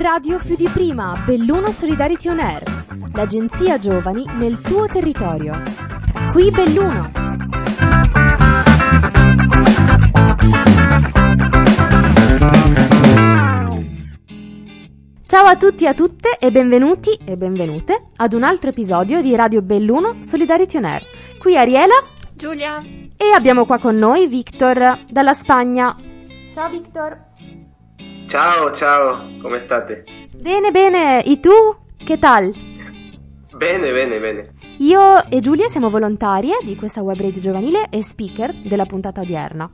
[0.00, 2.62] radio più di prima, Belluno Solidarity On Air,
[3.12, 5.52] l'agenzia giovani nel tuo territorio.
[6.32, 7.06] Qui Belluno.
[15.26, 19.36] Ciao a tutti e a tutte e benvenuti e benvenute ad un altro episodio di
[19.36, 21.02] Radio Belluno Solidarity On Air.
[21.38, 22.82] Qui Ariela Giulia.
[23.16, 25.94] e abbiamo qua con noi Victor dalla Spagna.
[26.54, 27.28] Ciao Victor.
[28.30, 30.04] Ciao, ciao, come state?
[30.36, 31.50] Bene, bene, e tu?
[31.96, 32.54] Che tal?
[33.56, 34.52] Bene, bene, bene.
[34.78, 39.68] Io e Giulia siamo volontarie di questa web radio giovanile e speaker della puntata odierna.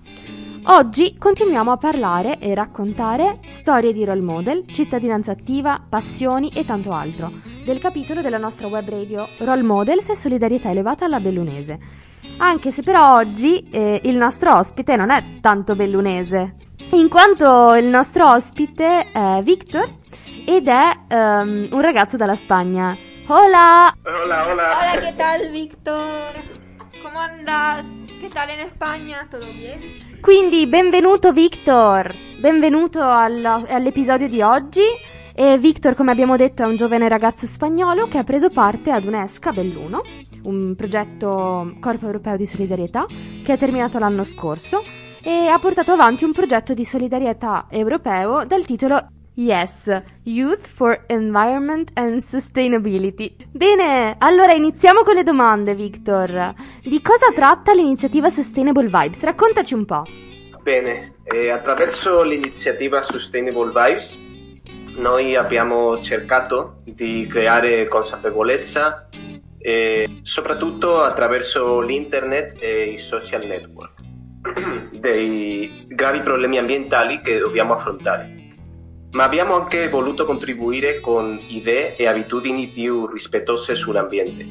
[0.68, 6.92] Oggi continuiamo a parlare e raccontare storie di role model, cittadinanza attiva, passioni e tanto
[6.92, 7.30] altro,
[7.62, 11.78] del capitolo della nostra web radio Role Models e solidarietà elevata alla bellunese.
[12.38, 16.54] Anche se però oggi eh, il nostro ospite non è tanto bellunese,
[16.98, 19.86] in quanto il nostro ospite è Victor
[20.46, 22.96] ed è ehm, un ragazzo dalla Spagna.
[23.26, 23.94] Hola!
[24.02, 24.78] Hola, hola.
[24.78, 26.32] Hola, ¿qué tal, Víctor?
[27.02, 27.86] ¿Cómo andas?
[28.18, 29.26] ¿Qué tal en España?
[29.30, 29.80] ¿Todo bien?
[30.22, 34.82] Quindi benvenuto Victor, benvenuto al- all'episodio di oggi.
[35.34, 39.04] E Victor, come abbiamo detto, è un giovane ragazzo spagnolo che ha preso parte ad
[39.04, 40.00] un'ESCA Belluno,
[40.44, 43.04] un progetto Corpo Europeo di Solidarietà
[43.44, 44.82] che è terminato l'anno scorso
[45.26, 49.90] e ha portato avanti un progetto di solidarietà europeo dal titolo Yes,
[50.22, 53.34] Youth for Environment and Sustainability.
[53.50, 56.54] Bene, allora iniziamo con le domande, Victor.
[56.80, 59.24] Di cosa tratta l'iniziativa Sustainable Vibes?
[59.24, 60.04] Raccontaci un po'.
[60.62, 64.16] Bene, eh, attraverso l'iniziativa Sustainable Vibes
[64.94, 69.08] noi abbiamo cercato di creare consapevolezza
[69.58, 73.95] eh, soprattutto attraverso l'internet e i social network
[74.92, 78.34] dei gravi problemi ambientali che dobbiamo affrontare.
[79.12, 84.46] Ma abbiamo anche voluto contribuire con idee e abitudini più rispettose sull'ambiente.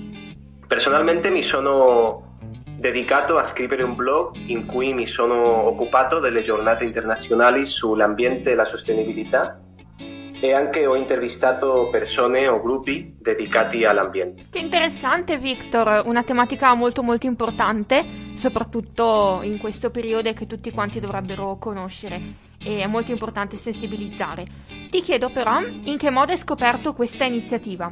[0.67, 2.37] Personalmente mi sono
[2.77, 8.55] dedicato a scrivere un blog in cui mi sono occupato delle giornate internazionali sull'ambiente e
[8.55, 9.59] la sostenibilità
[10.39, 14.47] e anche ho intervistato persone o gruppi dedicati all'ambiente.
[14.49, 16.03] Che interessante, Victor.
[16.05, 22.43] Una tematica molto molto importante, soprattutto in questo periodo che tutti quanti dovrebbero conoscere.
[22.61, 24.45] E è molto importante sensibilizzare.
[24.89, 27.91] Ti chiedo però in che modo hai scoperto questa iniziativa.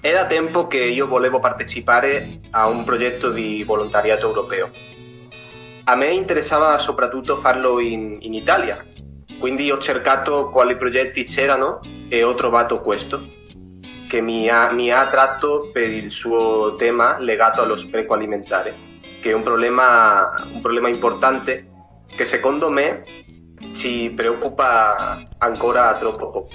[0.00, 4.70] È da tempo che io volevo partecipare a un progetto di volontariato europeo.
[5.84, 8.84] A me interessava soprattutto farlo in, in Italia,
[9.38, 13.26] quindi ho cercato quali progetti c'erano e ho trovato questo,
[14.08, 18.74] che mi ha, mi ha attratto per il suo tema legato allo spreco alimentare,
[19.20, 21.68] che è un problema, un problema importante
[22.16, 23.04] che secondo me
[23.74, 26.48] ci preoccupa ancora troppo poco.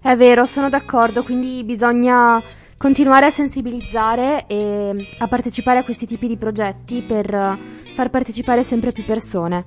[0.00, 2.40] È vero, sono d'accordo, quindi bisogna
[2.78, 7.58] continuare a sensibilizzare e a partecipare a questi tipi di progetti per
[7.94, 9.64] far partecipare sempre più persone.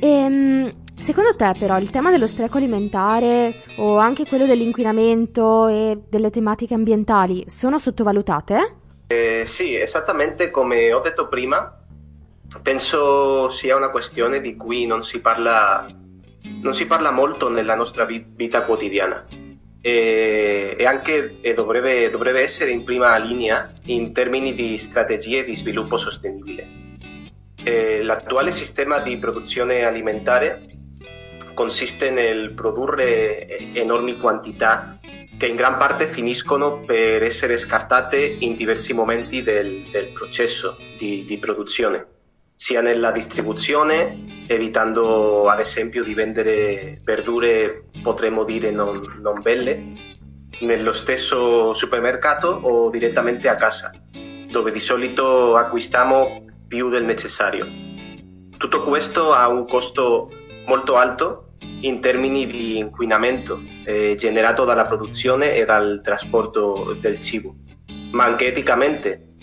[0.00, 6.30] Ehm, secondo te però il tema dello spreco alimentare o anche quello dell'inquinamento e delle
[6.30, 8.74] tematiche ambientali sono sottovalutate?
[9.08, 11.76] Eh, sì, esattamente come ho detto prima,
[12.62, 15.86] penso sia una questione di cui non si parla,
[16.62, 19.26] non si parla molto nella nostra vi- vita quotidiana
[19.80, 25.56] e, e anche e dovrebbe, dovrebbe essere in prima linea in termini di strategie di
[25.56, 26.78] sviluppo sostenibile.
[27.62, 30.79] Eh, l'attuale sistema di produzione alimentare
[31.54, 34.98] consiste nel produrre enormi quantità
[35.40, 41.24] che in gran parte finiscono per essere scartate in diversi momenti del, del processo di,
[41.24, 42.06] di produzione,
[42.54, 49.82] sia nella distribuzione, evitando ad esempio di vendere verdure, potremmo dire, non, non belle,
[50.60, 53.90] nello stesso supermercato o direttamente a casa,
[54.50, 57.66] dove di solito acquistiamo più del necessario.
[58.58, 60.30] Tutto questo ha un costo
[60.70, 67.56] molto alto in termini di inquinamento eh, generato dalla produzione e dal trasporto del cibo,
[68.12, 69.34] ma anche eticamente,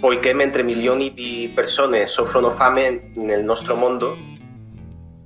[0.00, 4.16] poiché mentre milioni di persone soffrono fame nel nostro mondo,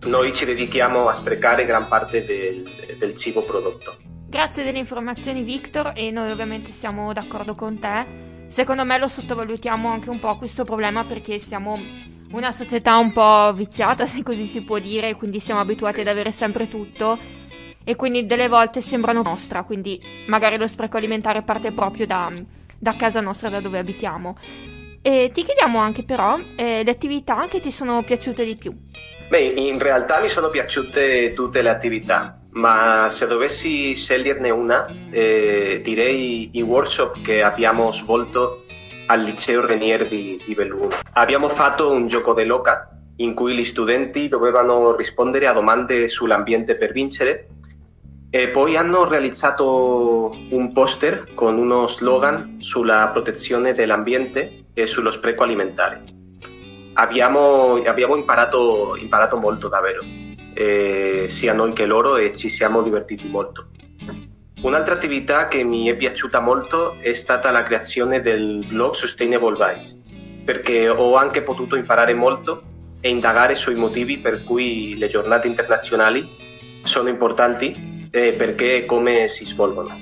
[0.01, 3.97] noi ci dedichiamo a sprecare gran parte del, del cibo prodotto.
[4.29, 8.29] Grazie delle informazioni, Victor, e noi ovviamente siamo d'accordo con te.
[8.49, 11.79] Secondo me lo sottovalutiamo anche un po' questo problema perché siamo
[12.33, 16.33] una società un po' viziata, se così si può dire, quindi siamo abituati ad avere
[16.33, 17.19] sempre tutto
[17.83, 22.31] e quindi delle volte sembrano nostra, quindi magari lo spreco alimentare parte proprio da,
[22.79, 24.37] da casa nostra, da dove abitiamo.
[25.03, 28.75] E ti chiediamo anche però eh, le attività che ti sono piaciute di più.
[29.29, 35.81] Beh, in realtà mi sono piaciute tutte le attività, ma se dovessi sceglierne una, eh,
[35.83, 38.65] direi i workshop che abbiamo svolto
[39.11, 40.89] al liceo Renier di, di Belluno.
[41.15, 46.93] Abbiamo fatto un gioco dell'oca in cui gli studenti dovevano rispondere a domande sull'ambiente per
[46.93, 47.49] vincere
[48.31, 55.43] e poi hanno realizzato un poster con uno slogan sulla protezione dell'ambiente e sullo spreco
[55.43, 56.05] alimentare.
[56.95, 60.01] Abbiamo, abbiamo imparato, imparato molto davvero,
[60.55, 63.67] eh, sia noi che loro, e ci siamo divertiti molto.
[64.63, 69.99] Un'altra attività che mi è piaciuta molto è stata la creazione del blog Sustainable Vibes,
[70.45, 72.63] perché ho anche potuto imparare molto
[73.01, 76.29] e indagare sui motivi per cui le giornate internazionali
[76.83, 79.99] sono importanti e perché e come si svolgono.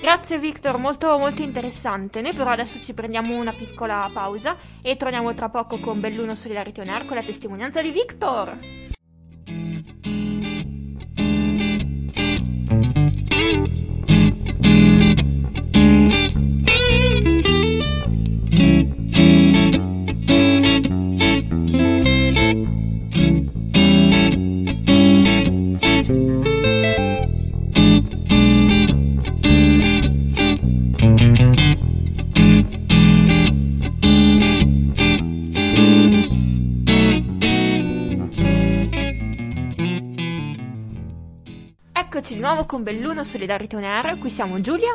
[0.00, 2.20] Grazie Victor, molto molto interessante.
[2.20, 6.80] Noi però adesso ci prendiamo una piccola pausa e torniamo tra poco con Belluno Solidarity
[6.80, 8.79] On Air con la testimonianza di Victor.
[42.60, 44.94] Nuovo con Belluno Solidarity On Air, qui siamo Giulia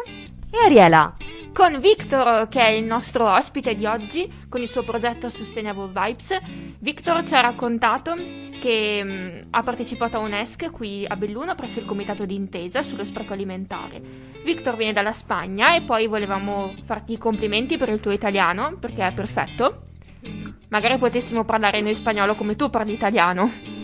[0.51, 1.15] E Ariela?
[1.51, 6.37] con Victor che è il nostro ospite di oggi con il suo progetto Sustainable Vibes.
[6.77, 8.13] Victor ci ha raccontato
[8.59, 13.03] che mh, ha partecipato a un ESC qui a Belluno presso il comitato d'intesa sullo
[13.03, 13.99] spreco alimentare.
[14.43, 19.07] Victor viene dalla Spagna e poi volevamo farti i complimenti per il tuo italiano perché
[19.07, 19.85] è perfetto.
[20.67, 23.74] Magari potessimo parlare noi spagnolo come tu parli italiano.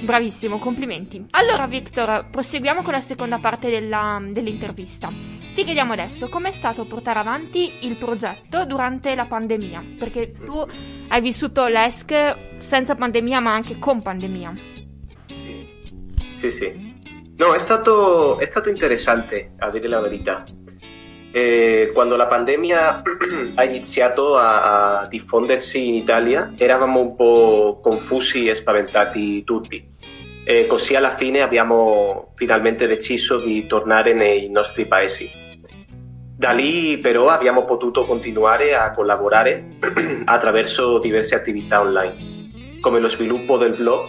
[0.00, 1.24] Bravissimo, complimenti.
[1.30, 5.10] Allora, Victor, proseguiamo con la seconda parte della- dell'intervista.
[5.54, 10.62] Ti chiediamo adesso com'è stato portare avanti il progetto durante la pandemia, perché tu
[11.08, 14.54] hai vissuto l'ESC senza pandemia ma anche con pandemia.
[15.26, 15.68] Sì,
[16.36, 16.50] sì.
[16.50, 16.94] sì.
[17.36, 20.44] No, è stato, è stato interessante, a dire la verità.
[21.36, 23.02] Eh, quando la pandemia
[23.56, 29.86] ha iniziato a, a diffondersi in Italia, eravamo un po' confusi e spaventati tutti.
[30.46, 35.30] E così alla fine abbiamo finalmente deciso di tornare nei nostri paesi.
[36.38, 39.76] Da lì però abbiamo potuto continuare a collaborare
[40.24, 44.08] attraverso diverse attività online, come lo sviluppo del blog,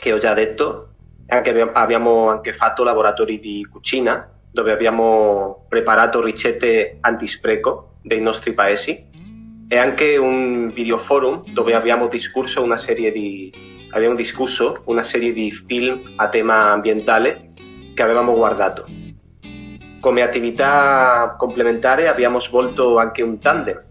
[0.00, 0.88] che ho già detto,
[1.28, 9.04] anche abbiamo anche fatto laboratori di cucina, dove abbiamo preparato ricette antispreco dei nostri paesi,
[9.66, 13.52] e anche un videoforum dove abbiamo discusso una serie di,
[13.90, 17.50] abbiamo discusso una serie di film a tema ambientale
[17.94, 18.86] che avevamo guardato.
[19.98, 23.82] Come attività complementare abbiamo svolto anche un tandem,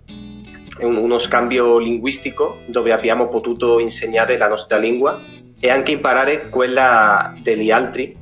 [0.79, 5.19] un- uno scambio linguistico dove abbiamo potuto insegnare la nostra lingua
[5.59, 8.21] e anche imparare quella degli altri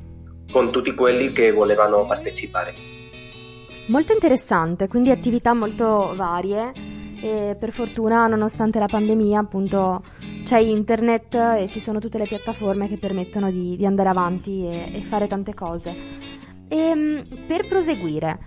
[0.52, 2.74] con tutti quelli che volevano partecipare.
[3.86, 6.72] Molto interessante, quindi attività molto varie
[7.20, 10.02] e per fortuna nonostante la pandemia appunto
[10.44, 14.90] c'è internet e ci sono tutte le piattaforme che permettono di, di andare avanti e,
[14.94, 15.94] e fare tante cose.
[16.68, 18.38] E per proseguire,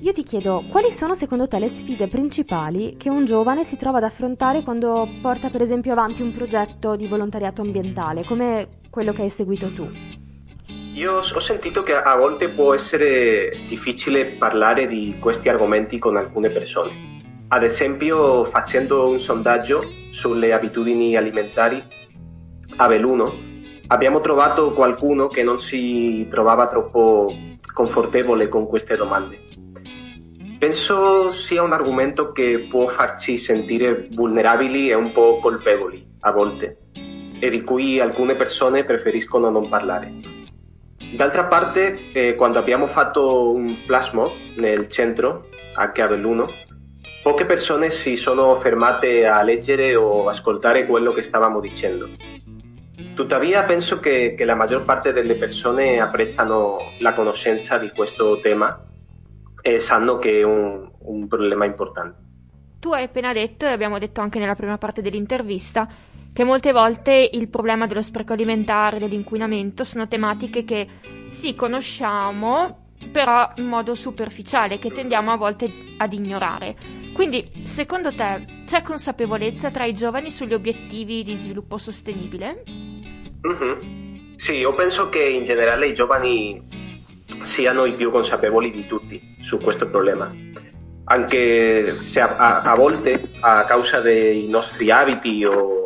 [0.00, 3.98] io ti chiedo quali sono secondo te le sfide principali che un giovane si trova
[3.98, 9.22] ad affrontare quando porta per esempio avanti un progetto di volontariato ambientale come quello che
[9.22, 9.88] hai seguito tu?
[10.94, 16.50] Io ho sentito che a volte può essere difficile parlare di questi argomenti con alcune
[16.50, 17.18] persone.
[17.48, 21.82] Ad esempio, facendo un sondaggio sulle abitudini alimentari
[22.76, 23.32] a Belluno,
[23.86, 27.32] abbiamo trovato qualcuno che non si trovava troppo
[27.72, 29.38] confortevole con queste domande.
[30.58, 36.78] Penso sia un argomento che può farci sentire vulnerabili e un po' colpevoli a volte,
[36.92, 40.29] e di cui alcune persone preferiscono non parlare.
[41.12, 46.48] D'altra parte, eh, quando abbiamo fatto un plasmo nel centro, anche a Belluno,
[47.22, 52.08] poche persone si sono fermate a leggere o ascoltare quello che stavamo dicendo.
[53.14, 58.86] Tuttavia penso che, che la maggior parte delle persone apprezzano la conoscenza di questo tema
[59.60, 62.28] e sanno che è un, un problema importante.
[62.78, 65.86] Tu hai appena detto, e abbiamo detto anche nella prima parte dell'intervista,
[66.32, 70.86] che molte volte il problema dello spreco alimentare, dell'inquinamento, sono tematiche che
[71.28, 76.76] sì, conosciamo, però in modo superficiale, che tendiamo a volte ad ignorare.
[77.12, 82.62] Quindi, secondo te, c'è consapevolezza tra i giovani sugli obiettivi di sviluppo sostenibile?
[83.42, 84.36] Mhm.
[84.36, 86.62] Sì, io penso che in generale i giovani
[87.42, 90.32] siano i più consapevoli di tutti su questo problema.
[91.04, 95.79] Anche se a, a, a volte a causa dei nostri abiti o,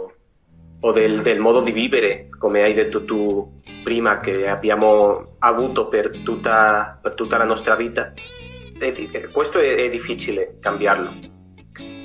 [0.85, 7.01] o del, modo di vivere, come hai detto tu prima, che abbiamo avuto per tutta,
[7.01, 8.13] per la nostra vita,
[8.79, 11.11] è, questo è, è, difficile cambiarlo.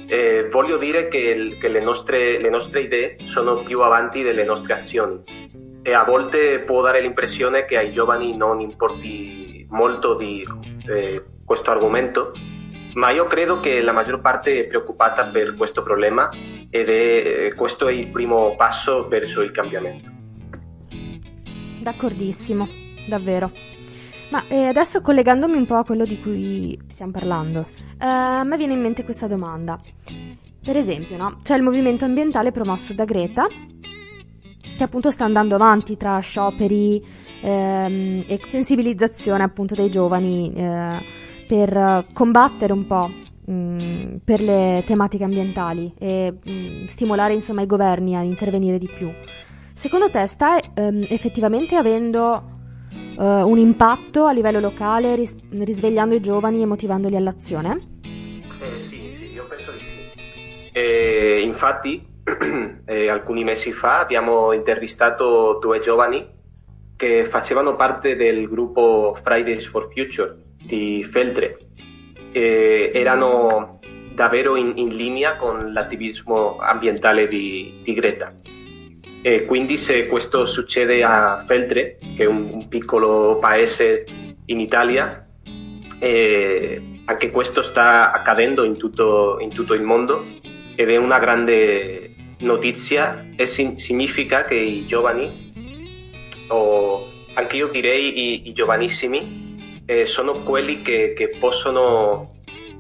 [0.08, 4.74] Eh, voglio dire che, che le, nostre, le nostre idee sono più avanti delle nostre
[4.74, 5.22] azioni.
[5.82, 10.46] E a volte può dare l'impressione che ai giovani non importi molto di
[10.88, 12.32] eh, questo argomento,
[12.94, 16.30] ma io credo che la maggior parte è preoccupata per questo problema
[16.70, 20.10] ed è, eh, questo è il primo passo verso il cambiamento.
[21.82, 22.68] D'accordissimo,
[23.08, 23.52] davvero.
[24.32, 27.66] Ma eh, adesso collegandomi un po' a quello di cui stiamo parlando,
[28.00, 29.80] eh, a viene in mente questa domanda.
[30.62, 31.40] Per esempio, no?
[31.42, 33.48] c'è il movimento ambientale promosso da Greta,
[34.76, 37.04] che appunto sta andando avanti tra scioperi
[37.42, 41.00] ehm, e sensibilizzazione appunto dei giovani eh,
[41.50, 43.10] per combattere un po'
[43.50, 49.12] mm, per le tematiche ambientali e mm, stimolare insomma i governi a intervenire di più.
[49.74, 52.44] Secondo te sta ehm, effettivamente avendo
[53.18, 58.02] uh, un impatto a livello locale ris- risvegliando i giovani e motivandoli all'azione?
[58.04, 60.72] Eh, sì, sì, io penso di sì.
[60.72, 62.06] Eh, infatti
[62.86, 66.28] eh, alcuni mesi fa abbiamo intervistato due giovani
[66.96, 71.58] che facevano parte del gruppo Fridays for Future di Feltre.
[72.32, 73.80] Eh, erano
[74.14, 78.34] davvero in, in, linea con l'attivismo ambientale di, di Greta.
[79.22, 84.06] E quindi se questo succede a Feltre, che è un, un piccolo paese
[84.46, 85.28] in Italia,
[86.00, 90.26] eh, anche questo sta accadendo in tutto, in tutto il mondo
[90.76, 95.52] ed è una grande notizia e significa che i giovani,
[96.50, 99.49] o anche io direi i, i giovanissimi,
[99.90, 102.36] eh, sono quelli che, che possono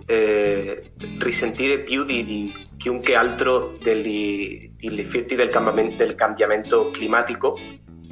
[0.05, 7.57] eh, risentire più di, di, chiunque altro degli, degli effetti del cambiamento, del cambiamento, climatico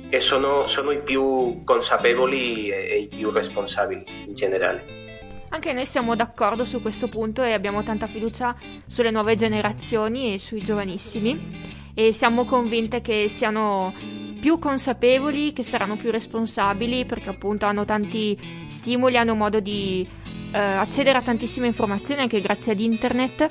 [0.10, 5.06] e sono, sono i più consapevoli e, e i più responsabili in generale.
[5.50, 10.40] Anche noi siamo d'accordo su questo punto e abbiamo tanta fiducia sulle nuove generazioni e
[10.40, 13.94] sui giovanissimi e siamo convinte che siano
[14.40, 20.08] più consapevoli, che saranno più responsabili perché appunto hanno tanti stimoli, hanno modo di
[20.52, 23.50] eh, accedere a tantissime informazioni anche grazie ad internet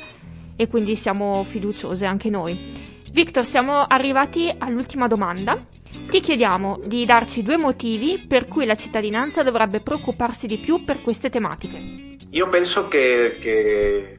[0.56, 2.94] e quindi siamo fiduciose anche noi.
[3.10, 5.74] Victor, siamo arrivati all'ultima domanda
[6.08, 11.02] ti chiediamo di darci due motivi per cui la cittadinanza dovrebbe preoccuparsi di più per
[11.02, 12.16] queste tematiche.
[12.30, 14.15] Io penso che, che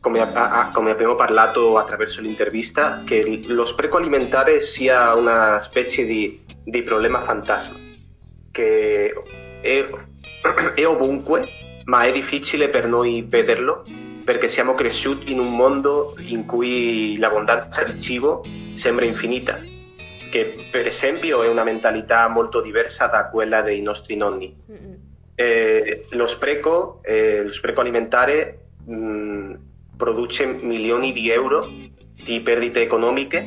[0.00, 6.44] come, a, come, abbiamo parlato attraverso l'intervista, che lo spreco alimentare sia una specie di,
[6.64, 7.76] di problema fantasma,
[8.50, 9.12] che
[9.60, 9.88] è,
[10.74, 11.48] è ovunque,
[11.84, 13.84] ma è difficile per noi vederlo
[14.24, 19.58] perché siamo cresciuti in un mondo in cui l'abbondanza di cibo sembra infinita
[20.28, 24.54] che per esempio è una mentalità molto diversa da quella dei nostri nonni.
[25.34, 29.54] Eh, lo, spreco, eh, lo spreco alimentare mh, mm,
[29.98, 31.68] produce milioni di euro
[32.24, 33.46] di perdite economiche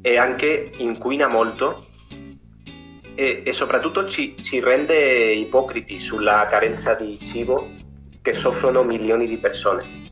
[0.00, 1.86] e anche inquina molto
[3.14, 7.68] e, e soprattutto ci, ci rende ipocriti sulla carenza di cibo
[8.22, 10.06] che soffrono milioni di persone.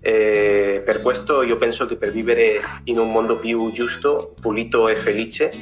[0.00, 4.96] Eh, per questo io penso che per vivere in un mondo più giusto, pulito e
[4.96, 5.52] felice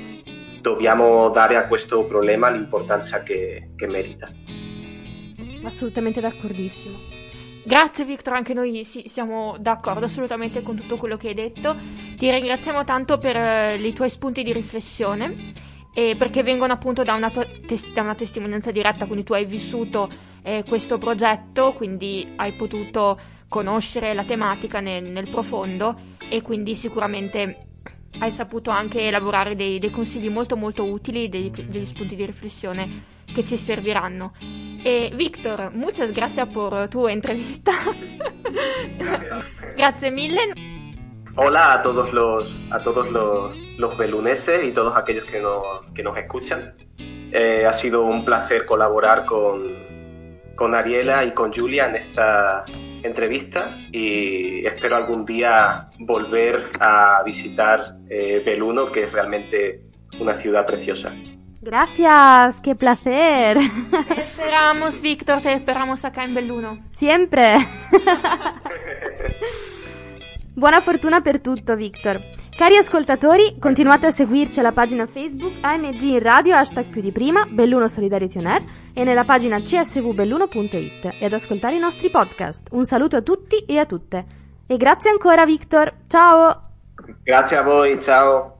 [0.61, 4.31] dobbiamo dare a questo problema l'importanza che, che merita.
[5.63, 7.10] Assolutamente d'accordissimo.
[7.63, 11.77] Grazie Victor, anche noi sì, siamo d'accordo assolutamente con tutto quello che hai detto.
[12.17, 15.53] Ti ringraziamo tanto per uh, i tuoi spunti di riflessione
[15.93, 20.09] e perché vengono appunto da una, tes- da una testimonianza diretta, quindi tu hai vissuto
[20.43, 25.99] eh, questo progetto, quindi hai potuto conoscere la tematica nel, nel profondo
[26.31, 27.67] e quindi sicuramente
[28.21, 33.19] hai saputo anche elaborare dei, dei consigli molto molto utili, dei, degli spunti di riflessione
[33.41, 34.33] che ci serviranno.
[34.83, 37.73] E Victor, muchas gracias por tu entrevista.
[39.77, 40.55] gracias mille.
[41.37, 45.63] Hola a todos los, a todos los, los beluneses y todos aquellos que, no,
[45.95, 46.75] que nos escuchan.
[47.33, 49.63] Eh, ha sido un placer colaborar con,
[50.57, 52.65] con Ariela y con Julia en esta
[53.03, 59.83] entrevista y espero algún día volver a visitar eh, Beluno, que es realmente
[60.19, 61.15] una ciudad preciosa.
[61.61, 63.59] Gracias, qué placer.
[64.09, 66.79] Te esperamos, Víctor, te esperamos acá en Belluno.
[66.93, 67.55] Siempre.
[70.55, 72.21] Buona fortuna per tutto, Victor.
[72.57, 77.47] Cari ascoltatori, continuate a seguirci alla pagina Facebook ANG in radio, hashtag più di prima,
[77.49, 78.63] Belluno Solidarity On Air
[78.93, 82.69] e nella pagina csvbelluno.it e ad ascoltare i nostri podcast.
[82.73, 84.27] Un saluto a tutti e a tutte.
[84.67, 86.69] E grazie ancora Victor, ciao!
[87.23, 88.60] Grazie a voi, ciao!